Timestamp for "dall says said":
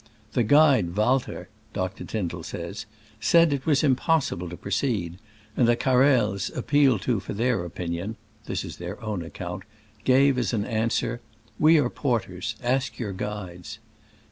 2.27-3.53